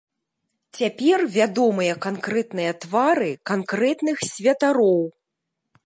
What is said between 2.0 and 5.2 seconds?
канкрэтныя твары канкрэтных святароў.